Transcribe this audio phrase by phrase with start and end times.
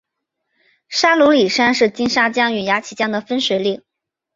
[0.89, 3.83] 沙鲁里山是金沙江与雅砻江的分水岭。